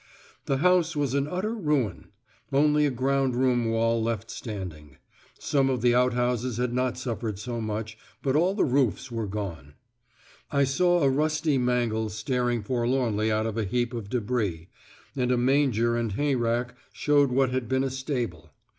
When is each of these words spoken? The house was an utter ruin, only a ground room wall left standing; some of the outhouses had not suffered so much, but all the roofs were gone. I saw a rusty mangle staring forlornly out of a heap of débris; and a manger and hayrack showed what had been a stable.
The 0.47 0.57
house 0.57 0.95
was 0.95 1.13
an 1.13 1.27
utter 1.27 1.53
ruin, 1.53 2.07
only 2.51 2.87
a 2.87 2.89
ground 2.89 3.35
room 3.35 3.65
wall 3.65 4.01
left 4.01 4.31
standing; 4.31 4.97
some 5.37 5.69
of 5.69 5.83
the 5.83 5.93
outhouses 5.93 6.57
had 6.57 6.73
not 6.73 6.97
suffered 6.97 7.37
so 7.37 7.61
much, 7.61 7.99
but 8.23 8.35
all 8.35 8.55
the 8.55 8.65
roofs 8.65 9.11
were 9.11 9.27
gone. 9.27 9.75
I 10.49 10.63
saw 10.63 11.03
a 11.03 11.07
rusty 11.11 11.59
mangle 11.59 12.09
staring 12.09 12.63
forlornly 12.63 13.31
out 13.31 13.45
of 13.45 13.59
a 13.59 13.63
heap 13.63 13.93
of 13.93 14.09
débris; 14.09 14.69
and 15.15 15.31
a 15.31 15.37
manger 15.37 15.95
and 15.95 16.13
hayrack 16.13 16.73
showed 16.91 17.31
what 17.31 17.51
had 17.51 17.67
been 17.69 17.83
a 17.83 17.91
stable. 17.91 18.49